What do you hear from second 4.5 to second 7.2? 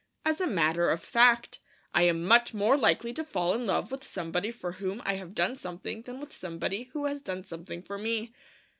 whom I have done something than with somebody who